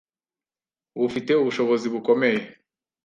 [0.99, 2.39] Bufite ubushobozi bukomeye".